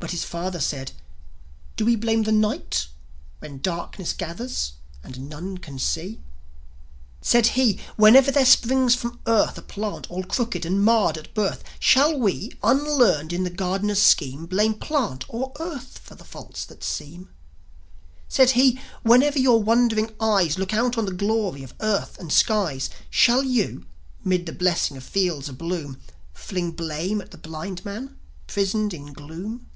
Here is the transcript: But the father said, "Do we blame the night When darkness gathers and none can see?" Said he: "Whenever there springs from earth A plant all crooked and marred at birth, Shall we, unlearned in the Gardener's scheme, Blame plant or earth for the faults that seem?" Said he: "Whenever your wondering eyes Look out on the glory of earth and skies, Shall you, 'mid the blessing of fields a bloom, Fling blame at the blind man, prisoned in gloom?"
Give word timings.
But 0.00 0.12
the 0.12 0.18
father 0.18 0.60
said, 0.60 0.92
"Do 1.76 1.84
we 1.84 1.94
blame 1.96 2.22
the 2.22 2.30
night 2.32 2.86
When 3.40 3.60
darkness 3.60 4.12
gathers 4.14 4.74
and 5.02 5.28
none 5.28 5.58
can 5.58 5.76
see?" 5.80 6.20
Said 7.20 7.48
he: 7.48 7.80
"Whenever 7.96 8.30
there 8.30 8.46
springs 8.46 8.94
from 8.94 9.18
earth 9.26 9.58
A 9.58 9.62
plant 9.62 10.08
all 10.08 10.22
crooked 10.22 10.64
and 10.64 10.82
marred 10.84 11.18
at 11.18 11.34
birth, 11.34 11.64
Shall 11.80 12.16
we, 12.18 12.52
unlearned 12.62 13.32
in 13.32 13.42
the 13.42 13.50
Gardener's 13.50 14.00
scheme, 14.00 14.46
Blame 14.46 14.74
plant 14.74 15.24
or 15.28 15.52
earth 15.58 15.98
for 15.98 16.14
the 16.14 16.24
faults 16.24 16.64
that 16.66 16.84
seem?" 16.84 17.28
Said 18.28 18.50
he: 18.50 18.80
"Whenever 19.02 19.38
your 19.40 19.60
wondering 19.62 20.12
eyes 20.20 20.58
Look 20.60 20.72
out 20.72 20.96
on 20.96 21.04
the 21.06 21.12
glory 21.12 21.64
of 21.64 21.74
earth 21.80 22.18
and 22.20 22.32
skies, 22.32 22.88
Shall 23.10 23.42
you, 23.42 23.84
'mid 24.24 24.46
the 24.46 24.52
blessing 24.52 24.96
of 24.96 25.02
fields 25.04 25.48
a 25.48 25.52
bloom, 25.52 26.00
Fling 26.32 26.70
blame 26.70 27.20
at 27.20 27.32
the 27.32 27.36
blind 27.38 27.84
man, 27.84 28.16
prisoned 28.46 28.94
in 28.94 29.12
gloom?" 29.12 29.66